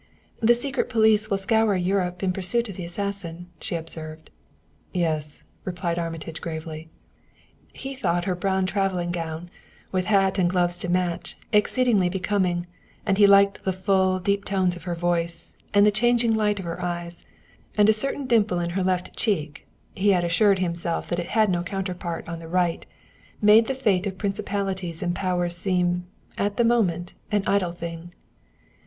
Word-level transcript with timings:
"The 0.39 0.55
secret 0.55 0.89
police 0.89 1.29
will 1.29 1.37
scour 1.37 1.75
Europe 1.75 2.23
in 2.23 2.33
pursuit 2.33 2.67
of 2.69 2.75
the 2.75 2.85
assassin," 2.85 3.51
she 3.59 3.75
observed. 3.75 4.31
"Yes," 4.91 5.43
replied 5.63 5.99
Armitage 5.99 6.41
gravely. 6.41 6.89
He 7.71 7.93
thought 7.93 8.25
her 8.25 8.33
brown 8.33 8.65
traveling 8.65 9.11
gown, 9.11 9.51
with 9.91 10.07
hat 10.07 10.39
and 10.39 10.49
gloves 10.49 10.79
to 10.79 10.89
match, 10.89 11.37
exceedingly 11.53 12.09
becoming, 12.09 12.65
and 13.05 13.19
he 13.19 13.27
liked 13.27 13.63
the 13.63 13.71
full, 13.71 14.19
deep 14.19 14.43
tones 14.43 14.75
of 14.75 14.85
her 14.85 14.95
voice, 14.95 15.53
and 15.71 15.85
the 15.85 15.91
changing 15.91 16.33
light 16.33 16.57
of 16.57 16.65
her 16.65 16.83
eyes; 16.83 17.23
and 17.77 17.87
a 17.87 17.93
certain 17.93 18.25
dimple 18.25 18.59
in 18.59 18.71
her 18.71 18.83
left 18.83 19.15
cheek 19.15 19.67
he 19.93 20.09
had 20.13 20.23
assured 20.23 20.57
himself 20.57 21.09
that 21.09 21.19
it 21.19 21.27
had 21.37 21.47
no 21.47 21.61
counterpart 21.61 22.27
on 22.27 22.39
the 22.39 22.47
right 22.47 22.87
made 23.39 23.67
the 23.67 23.75
fate 23.75 24.07
of 24.07 24.17
principalities 24.17 25.03
and 25.03 25.13
powers 25.13 25.55
seem, 25.55 26.07
at 26.39 26.57
the 26.57 26.63
moment, 26.63 27.13
an 27.31 27.43
idle 27.45 27.71
thing. 27.71 28.11